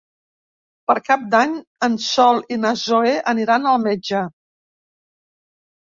[0.91, 1.53] Per Cap d'Any
[1.89, 4.27] en Sol i na Zoè aniran al metge.